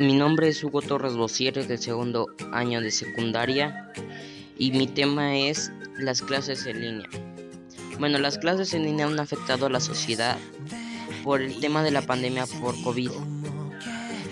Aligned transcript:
mi 0.00 0.14
nombre 0.14 0.48
es 0.48 0.64
Hugo 0.64 0.80
Torres 0.80 1.14
Bocieres 1.14 1.68
del 1.68 1.78
segundo 1.78 2.28
año 2.52 2.80
de 2.80 2.90
secundaria 2.90 3.92
y 4.56 4.70
mi 4.70 4.86
tema 4.86 5.36
es 5.36 5.70
las 5.98 6.22
clases 6.22 6.64
en 6.64 6.80
línea. 6.80 7.08
Bueno, 7.98 8.16
las 8.16 8.38
clases 8.38 8.72
en 8.72 8.84
línea 8.84 9.04
han 9.04 9.20
afectado 9.20 9.66
a 9.66 9.70
la 9.70 9.78
sociedad 9.78 10.38
por 11.22 11.42
el 11.42 11.60
tema 11.60 11.82
de 11.82 11.90
la 11.90 12.00
pandemia 12.00 12.46
por 12.46 12.80
COVID. 12.82 13.10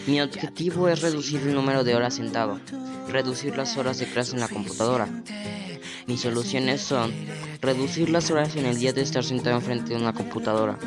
Mi 0.07 0.23
objetivo 0.23 0.89
es 0.89 1.03
reducir 1.03 1.43
el 1.43 1.55
número 1.55 1.85
de 1.85 1.95
horas 1.95 2.15
sentado, 2.15 2.59
reducir 3.07 3.55
las 3.55 3.77
horas 3.77 3.99
de 3.99 4.07
clase 4.07 4.37
en 4.37 4.41
la 4.41 4.49
computadora. 4.49 5.07
Mis 6.07 6.23
soluciones 6.23 6.81
son 6.81 7.13
reducir 7.61 8.09
las 8.09 8.31
horas 8.31 8.57
en 8.57 8.65
el 8.65 8.79
día 8.79 8.95
de 8.95 9.03
estar 9.03 9.23
sentado 9.23 9.57
enfrente 9.57 9.91
de 9.91 10.01
una 10.01 10.15
computadora, 10.15 10.79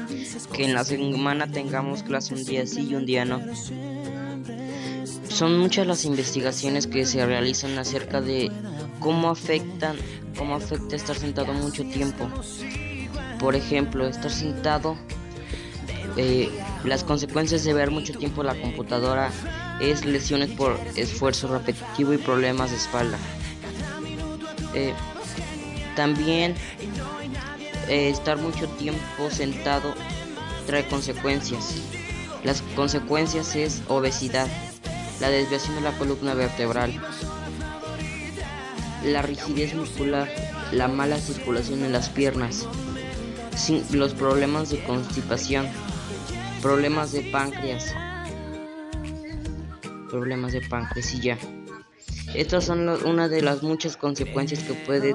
que 0.52 0.66
en 0.66 0.74
la 0.74 0.84
semana 0.84 1.46
tengamos 1.52 2.02
clase 2.02 2.34
un 2.34 2.44
día 2.44 2.66
sí 2.66 2.88
y 2.90 2.96
un 2.96 3.06
día 3.06 3.26
no. 3.26 3.44
Son 5.42 5.58
muchas 5.58 5.88
las 5.88 6.06
investigaciones 6.06 6.86
que 6.86 7.04
se 7.04 7.26
realizan 7.26 7.76
acerca 7.80 8.22
de 8.22 8.52
cómo 9.00 9.28
afectan, 9.32 9.98
cómo 10.38 10.54
afecta 10.54 10.96
estar 10.96 11.16
sentado 11.16 11.52
mucho 11.54 11.84
tiempo. 11.84 12.30
Por 13.40 13.56
ejemplo, 13.56 14.06
estar 14.06 14.30
sentado 14.30 14.96
eh, 16.16 16.48
las 16.84 17.04
consecuencias 17.04 17.64
de 17.64 17.74
ver 17.74 17.90
mucho 17.90 18.14
tiempo 18.14 18.44
la 18.44 18.54
computadora 18.54 19.32
es 19.82 20.06
lesiones 20.06 20.52
por 20.52 20.80
esfuerzo 20.96 21.48
repetitivo 21.48 22.14
y 22.14 22.20
problemas 22.20 22.70
de 22.70 22.78
espalda. 22.78 23.18
Eh, 24.76 24.94
también 25.96 26.54
eh, 27.88 28.10
estar 28.10 28.38
mucho 28.38 28.68
tiempo 28.68 29.32
sentado 29.32 29.96
trae 30.68 30.88
consecuencias. 30.88 31.82
Las 32.44 32.62
consecuencias 32.76 33.56
es 33.56 33.82
obesidad, 33.88 34.48
la 35.22 35.30
desviación 35.30 35.76
de 35.76 35.82
la 35.82 35.96
columna 36.00 36.34
vertebral, 36.34 37.00
la 39.06 39.22
rigidez 39.22 39.76
muscular, 39.76 40.28
la 40.72 40.88
mala 40.88 41.20
circulación 41.20 41.86
en 41.86 41.94
las 41.94 42.10
piernas, 42.10 42.68
los 43.92 44.16
problemas 44.16 44.72
de 44.72 44.84
constipación, 44.84 45.68
problemas 46.60 47.12
de 47.12 47.22
páncreas, 47.32 47.94
problemas 50.10 50.54
de 50.54 50.62
páncreas 50.62 51.14
y 51.14 51.20
ya. 51.20 51.38
Estas 52.34 52.66
son 52.66 52.90
una 52.90 53.28
de 53.28 53.44
las 53.44 53.62
muchas 53.62 53.98
consecuencias 53.98 54.64
que 54.64 54.74
puede 54.74 55.14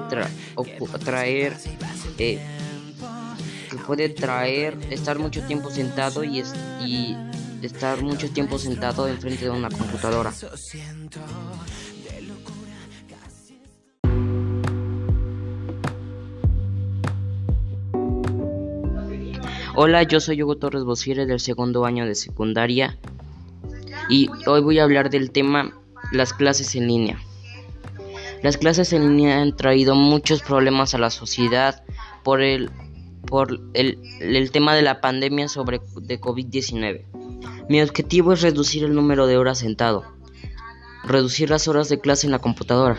traer 1.03 1.57
eh, 2.17 2.39
que 3.69 3.77
puede 3.85 4.07
traer 4.07 4.77
estar 4.89 5.19
mucho 5.19 5.41
tiempo 5.45 5.69
sentado 5.69 6.23
y, 6.23 6.43
y 6.85 7.17
estar 7.61 8.01
mucho 8.01 8.29
tiempo 8.29 8.59
sentado 8.59 9.07
enfrente 9.07 9.45
de 9.45 9.51
una 9.51 9.69
computadora. 9.69 10.31
Hola, 19.75 20.03
yo 20.03 20.19
soy 20.19 20.41
Hugo 20.41 20.57
Torres 20.57 20.83
Bosiere 20.83 21.25
del 21.25 21.39
segundo 21.39 21.85
año 21.85 22.05
de 22.05 22.15
secundaria 22.15 22.97
y 24.09 24.29
hoy 24.47 24.61
voy 24.61 24.79
a 24.79 24.83
hablar 24.83 25.09
del 25.09 25.31
tema 25.31 25.71
las 26.11 26.33
clases 26.33 26.75
en 26.75 26.87
línea. 26.87 27.19
Las 28.41 28.57
clases 28.57 28.93
en 28.93 29.15
línea 29.17 29.41
han 29.41 29.55
traído 29.55 29.95
muchos 29.95 30.41
problemas 30.41 30.93
a 30.93 30.97
la 30.97 31.09
sociedad 31.09 31.83
por 32.23 32.41
el, 32.41 32.69
por 33.25 33.59
el, 33.73 33.99
el 34.19 34.51
tema 34.51 34.75
de 34.75 34.81
la 34.81 35.01
pandemia 35.01 35.47
sobre 35.47 35.79
de 36.01 36.19
COVID-19. 36.19 37.16
Mi 37.69 37.81
objetivo 37.81 38.33
es 38.33 38.41
reducir 38.41 38.83
el 38.83 38.93
número 38.93 39.27
de 39.27 39.37
horas 39.37 39.59
sentado, 39.59 40.05
reducir 41.03 41.49
las 41.49 41.67
horas 41.67 41.89
de 41.89 41.99
clase 41.99 42.27
en 42.27 42.31
la 42.31 42.39
computadora, 42.39 42.97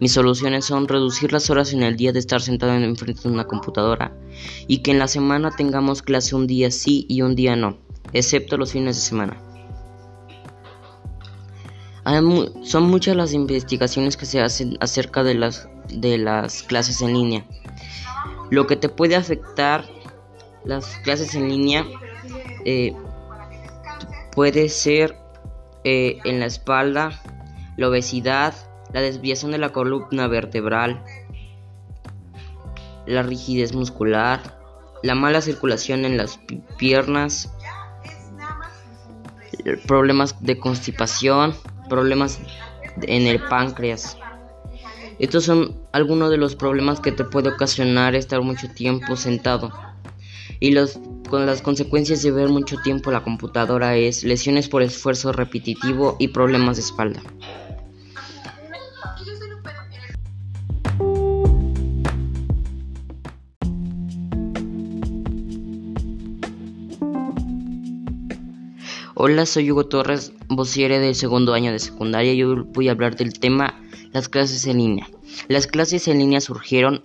mis 0.00 0.12
soluciones 0.12 0.64
son 0.64 0.86
reducir 0.86 1.32
las 1.32 1.50
horas 1.50 1.72
en 1.72 1.82
el 1.82 1.96
día 1.96 2.12
de 2.12 2.20
estar 2.20 2.40
sentado 2.40 2.72
en 2.72 2.96
frente 2.96 3.22
de 3.22 3.34
una 3.34 3.46
computadora 3.46 4.12
y 4.68 4.78
que 4.78 4.92
en 4.92 5.00
la 5.00 5.08
semana 5.08 5.50
tengamos 5.50 6.02
clase 6.02 6.36
un 6.36 6.46
día 6.46 6.70
sí 6.70 7.04
y 7.08 7.22
un 7.22 7.34
día 7.34 7.56
no, 7.56 7.78
excepto 8.12 8.56
los 8.56 8.72
fines 8.72 8.94
de 8.94 9.02
semana. 9.02 9.42
son 12.62 12.84
muchas 12.84 13.16
las 13.16 13.32
investigaciones 13.32 14.16
que 14.16 14.26
se 14.26 14.40
hacen 14.40 14.76
acerca 14.80 15.24
de 15.24 15.34
las, 15.34 15.68
de 15.92 16.16
las 16.16 16.62
clases 16.62 17.00
en 17.02 17.14
línea. 17.14 17.44
Lo 18.50 18.68
que 18.68 18.76
te 18.76 18.88
puede 18.88 19.16
afectar 19.16 19.84
las 20.64 20.86
clases 20.98 21.34
en 21.34 21.48
línea 21.48 21.84
eh, 22.64 22.94
puede 24.38 24.68
ser 24.68 25.16
eh, 25.82 26.20
en 26.22 26.38
la 26.38 26.46
espalda, 26.46 27.20
la 27.76 27.88
obesidad, 27.88 28.54
la 28.92 29.00
desviación 29.00 29.50
de 29.50 29.58
la 29.58 29.70
columna 29.70 30.28
vertebral, 30.28 31.02
la 33.04 33.24
rigidez 33.24 33.74
muscular, 33.74 34.60
la 35.02 35.16
mala 35.16 35.40
circulación 35.40 36.04
en 36.04 36.16
las 36.16 36.38
piernas, 36.78 37.52
problemas 39.88 40.40
de 40.40 40.56
constipación, 40.56 41.52
problemas 41.88 42.38
en 43.02 43.26
el 43.26 43.42
páncreas. 43.42 44.18
Estos 45.18 45.46
son 45.46 45.80
algunos 45.90 46.30
de 46.30 46.36
los 46.36 46.54
problemas 46.54 47.00
que 47.00 47.10
te 47.10 47.24
puede 47.24 47.48
ocasionar 47.48 48.14
estar 48.14 48.40
mucho 48.42 48.68
tiempo 48.70 49.16
sentado. 49.16 49.72
Y 50.60 50.72
los, 50.72 50.98
con 51.28 51.46
las 51.46 51.62
consecuencias 51.62 52.22
de 52.22 52.30
ver 52.30 52.48
mucho 52.48 52.76
tiempo 52.82 53.10
la 53.10 53.22
computadora 53.22 53.96
es 53.96 54.24
lesiones 54.24 54.68
por 54.68 54.82
esfuerzo 54.82 55.32
repetitivo 55.32 56.16
y 56.18 56.28
problemas 56.28 56.76
de 56.76 56.82
espalda. 56.82 57.22
Hola, 69.20 69.46
soy 69.46 69.72
Hugo 69.72 69.84
Torres, 69.86 70.32
vociere 70.48 71.00
del 71.00 71.16
segundo 71.16 71.52
año 71.52 71.72
de 71.72 71.80
secundaria 71.80 72.32
y 72.34 72.44
hoy 72.44 72.64
voy 72.72 72.88
a 72.88 72.92
hablar 72.92 73.16
del 73.16 73.36
tema 73.36 73.74
las 74.12 74.28
clases 74.28 74.64
en 74.66 74.78
línea. 74.78 75.08
Las 75.48 75.66
clases 75.66 76.06
en 76.06 76.18
línea 76.18 76.40
surgieron 76.40 77.02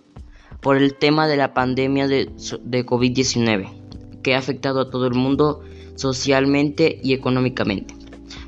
por 0.63 0.77
el 0.77 0.95
tema 0.95 1.27
de 1.27 1.37
la 1.37 1.53
pandemia 1.53 2.07
de, 2.07 2.31
de 2.63 2.85
COVID-19 2.85 3.69
que 4.23 4.33
ha 4.33 4.39
afectado 4.39 4.79
a 4.79 4.89
todo 4.89 5.05
el 5.05 5.13
mundo 5.13 5.61
socialmente 5.95 6.99
y 7.03 7.13
económicamente. 7.13 7.95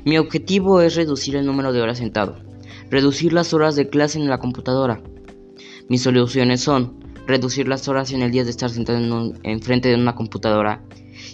Mi 0.04 0.18
objetivo 0.18 0.80
es 0.80 0.96
reducir 0.96 1.36
el 1.36 1.46
número 1.46 1.72
de 1.72 1.82
horas 1.82 1.98
sentado, 1.98 2.36
reducir 2.90 3.32
las 3.32 3.52
horas 3.54 3.76
de 3.76 3.88
clase 3.88 4.18
en 4.18 4.28
la 4.28 4.38
computadora. 4.38 5.02
Mis 5.88 6.02
soluciones 6.02 6.62
son 6.62 7.04
reducir 7.26 7.68
las 7.68 7.86
horas 7.86 8.12
en 8.12 8.22
el 8.22 8.30
día 8.30 8.44
de 8.44 8.50
estar 8.50 8.70
sentado 8.70 8.98
en, 8.98 9.38
en 9.42 9.60
frente 9.60 9.88
de 9.90 9.96
una 9.96 10.14
computadora 10.14 10.82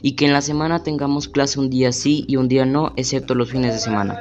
y 0.03 0.12
que 0.12 0.26
en 0.26 0.32
la 0.32 0.43
semana 0.43 0.82
tengamos 0.82 1.28
clase 1.28 1.60
un 1.60 1.70
día 1.70 1.93
sí 1.93 2.25
y 2.26 2.37
un 2.37 2.49
día 2.49 2.66
no, 2.66 2.93
excepto 2.97 3.34
los 3.34 3.50
fines 3.50 3.72
de 3.75 3.81
semana. 3.81 4.19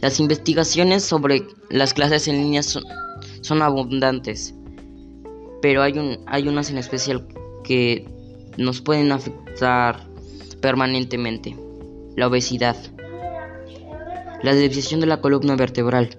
Las 0.00 0.20
investigaciones 0.20 1.02
sobre 1.02 1.42
las 1.70 1.92
clases 1.92 2.28
en 2.28 2.36
línea 2.36 2.62
son 2.62 3.62
abundantes, 3.62 4.54
pero 5.60 5.82
hay, 5.82 5.98
un, 5.98 6.18
hay 6.26 6.48
unas 6.48 6.70
en 6.70 6.78
especial 6.78 7.26
que 7.64 8.06
nos 8.56 8.80
pueden 8.80 9.12
afectar 9.12 10.06
permanentemente. 10.60 11.56
La 12.16 12.26
obesidad, 12.26 12.76
la 14.42 14.54
desviación 14.54 15.00
de 15.00 15.06
la 15.06 15.20
columna 15.20 15.54
vertebral, 15.56 16.18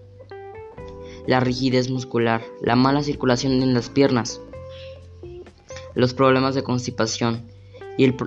la 1.27 1.39
rigidez 1.39 1.89
muscular, 1.89 2.41
la 2.61 2.75
mala 2.75 3.03
circulación 3.03 3.61
en 3.61 3.73
las 3.73 3.89
piernas, 3.89 4.41
los 5.95 6.13
problemas 6.13 6.55
de 6.55 6.63
constipación, 6.63 7.43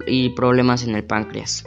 y, 0.07 0.29
problemas 0.31 0.85
en 0.85 0.95
el 0.95 1.05
páncreas. 1.05 1.65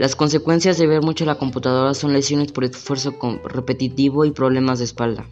Las 0.00 0.16
consecuencias 0.16 0.78
de 0.78 0.88
ver 0.88 1.02
mucho 1.02 1.24
la 1.24 1.36
computadora 1.36 1.94
son 1.94 2.12
lesiones 2.12 2.50
por 2.50 2.64
esfuerzo 2.64 3.14
repetitivo 3.44 4.24
y 4.24 4.32
problemas 4.32 4.80
de 4.80 4.86
espalda. 4.86 5.26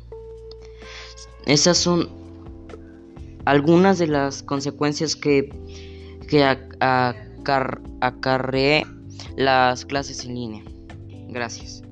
Esas 1.47 1.79
son 1.79 2.09
algunas 3.45 3.99
de 3.99 4.07
las 4.07 4.43
consecuencias 4.43 5.17
que, 5.17 5.51
que 6.29 6.45
acarreé 8.01 8.87
las 9.37 9.85
clases 9.85 10.25
en 10.25 10.35
línea. 10.35 10.65
Gracias. 11.29 11.83